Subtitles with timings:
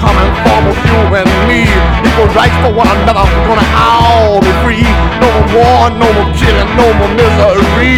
[0.00, 1.64] common form of you and me.
[2.04, 4.86] Equal rights for one another, we're gonna all be free.
[5.20, 7.96] No more war, no more killing, no more misery.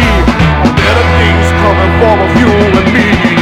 [0.63, 3.38] Better things coming form of you and me.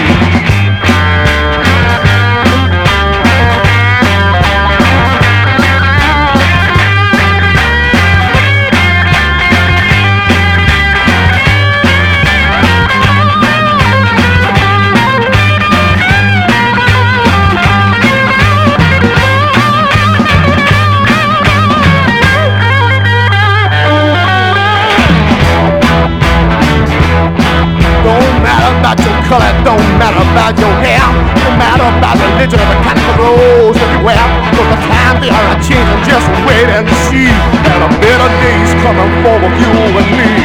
[36.78, 37.26] And see
[37.66, 40.37] that a better day's coming for you and me.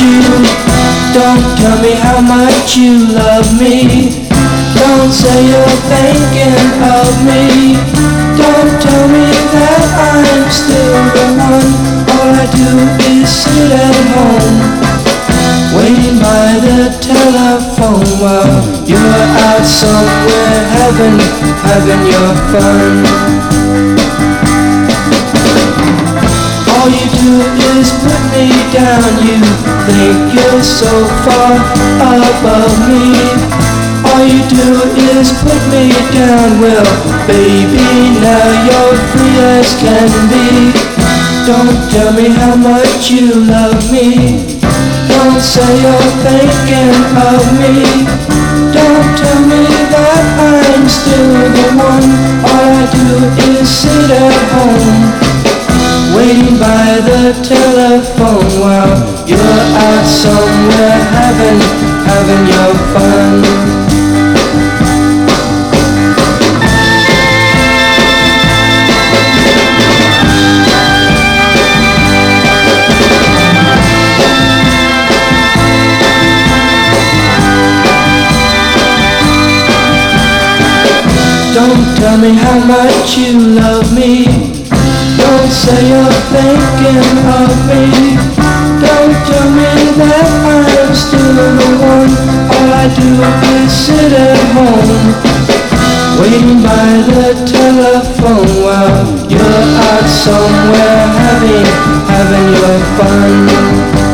[0.00, 0.20] You.
[1.16, 4.12] Don't tell me how much you love me.
[4.76, 7.76] Don't say you're thinking of me.
[8.36, 9.24] Don't tell me
[9.56, 11.70] that I'm still the one.
[12.12, 12.68] All I do
[13.16, 14.56] is sit at home,
[15.76, 21.18] waiting by the telephone while you're out somewhere having,
[21.64, 23.85] having your fun.
[28.46, 29.10] Me down.
[29.26, 29.38] You
[29.90, 30.92] think you're so
[31.26, 31.58] far
[31.98, 33.10] above me.
[34.06, 34.70] All you do
[35.10, 36.60] is put me down.
[36.62, 36.86] Well,
[37.26, 40.70] baby, now you're free as can be.
[41.46, 44.42] Don't tell me how much you love me.
[45.10, 46.94] Don't say you're thinking
[47.30, 47.74] of me.
[48.76, 49.62] Don't tell me
[49.94, 52.08] that I'm still the one.
[52.50, 53.06] All I do
[53.50, 54.98] is sit at home,
[56.16, 57.26] waiting by the
[58.16, 61.60] telephone while you're out somewhere having,
[62.06, 63.42] having your fun.
[81.54, 84.45] Don't tell me how much you love me.
[85.48, 86.98] Say you're thinking
[87.38, 88.18] of me.
[88.82, 92.12] Don't tell me that I'm still the one.
[92.50, 93.08] All I do
[93.54, 95.14] is sit at home,
[96.18, 101.66] waiting by the telephone while you're out somewhere having,
[102.10, 104.05] having your fun.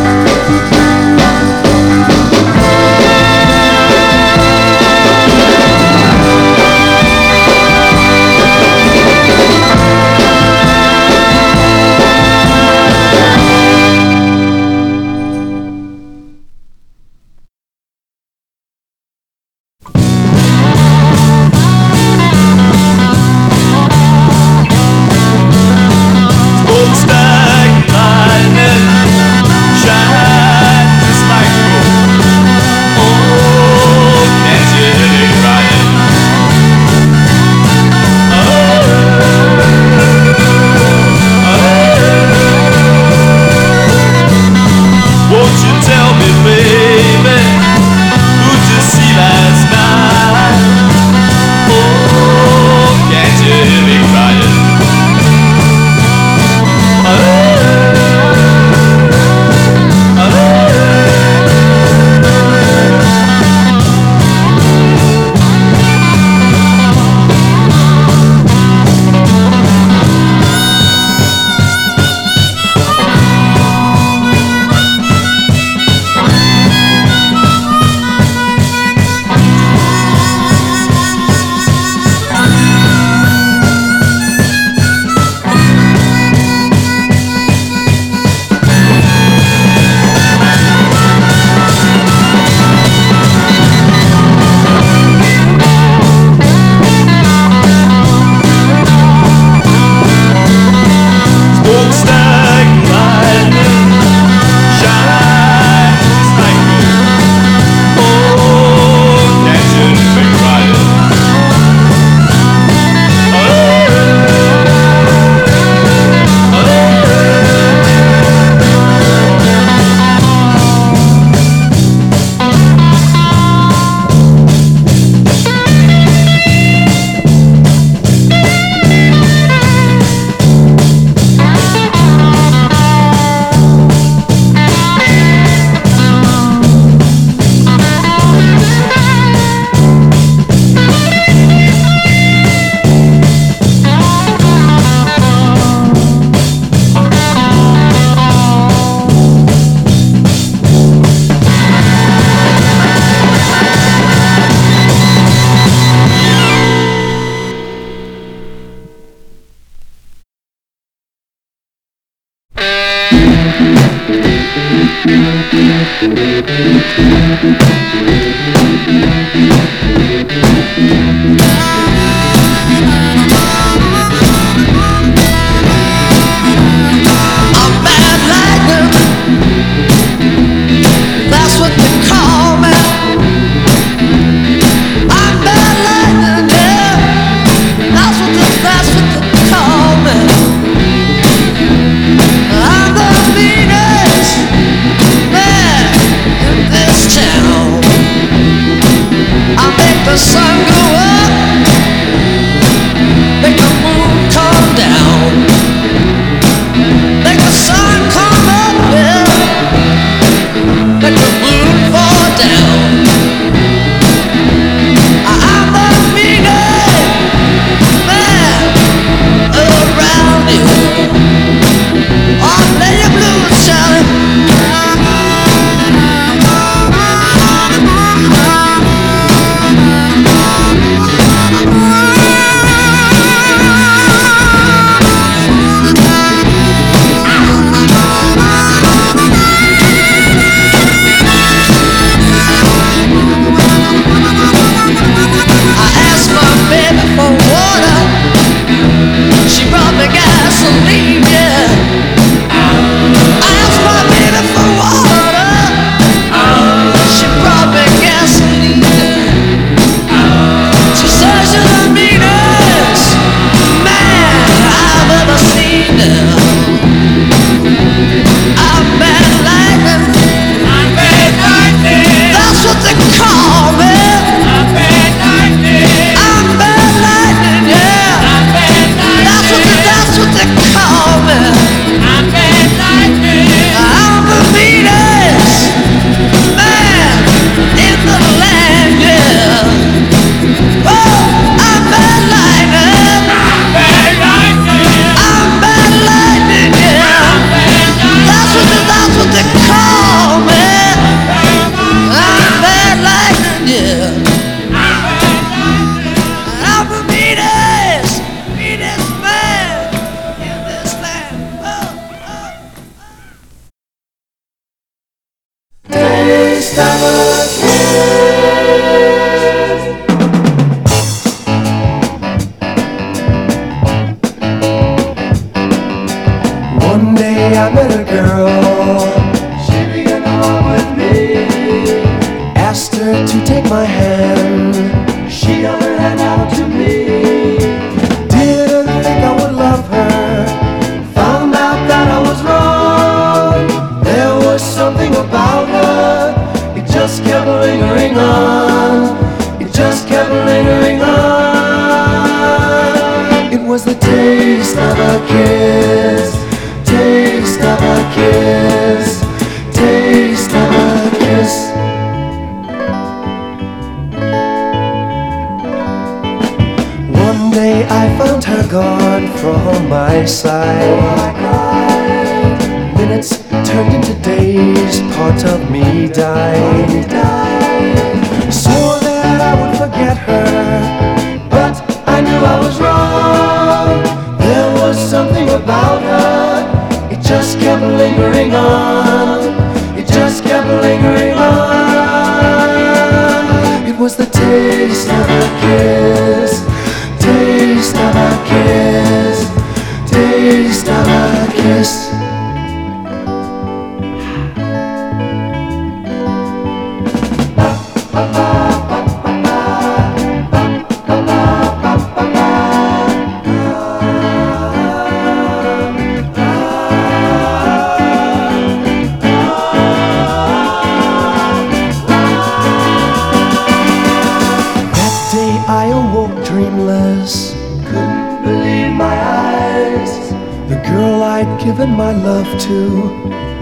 [430.68, 432.78] The girl I'd given my love to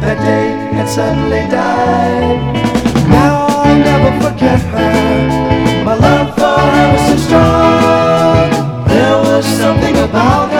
[0.00, 2.38] that day had suddenly died.
[3.08, 5.84] Now I'll never forget her.
[5.84, 8.86] My love for her was so strong.
[8.86, 10.59] There was something about her.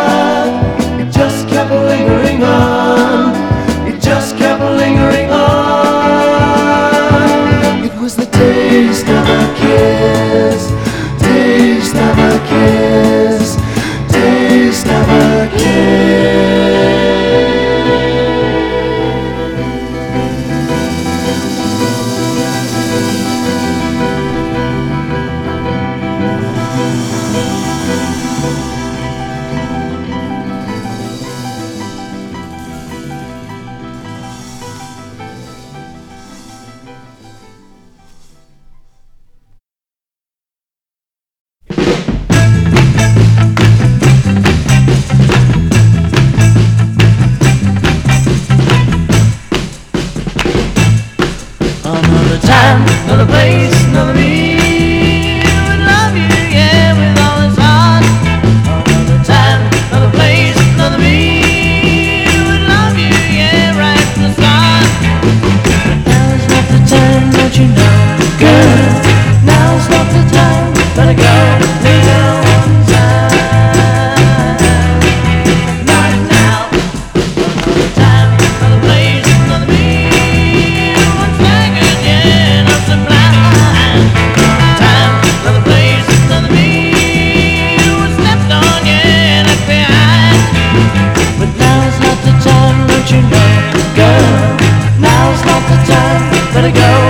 [95.90, 97.09] time, it go.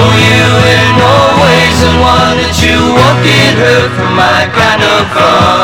[0.00, 0.48] know you
[0.80, 5.59] in all ways and one that you won't get hurt from my kind of fun.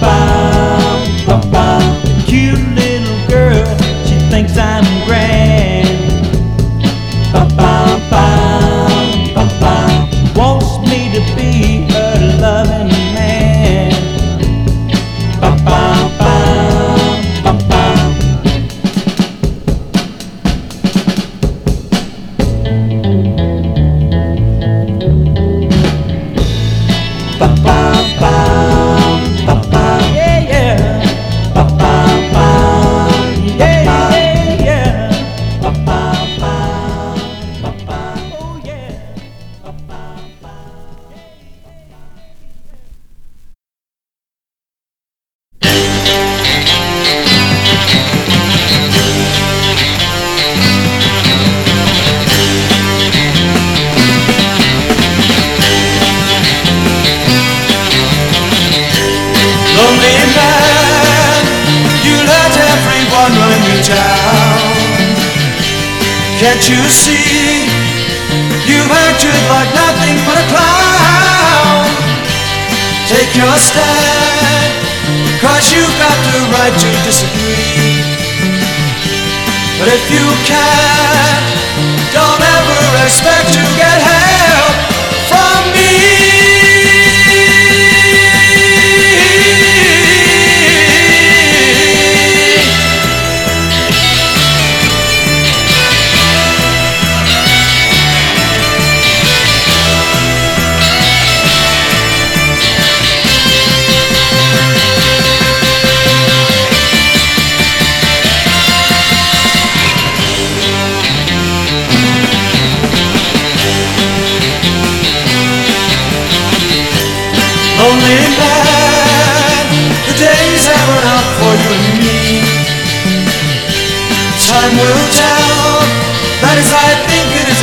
[0.00, 0.15] paz.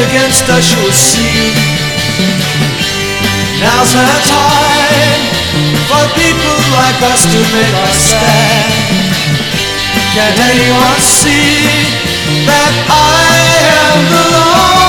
[0.09, 1.53] against us you'll see.
[3.63, 5.21] Now's the time
[5.87, 8.73] For people like us to make our stand.
[10.13, 11.87] Can anyone see
[12.47, 13.23] That I
[13.79, 14.82] am the Lord?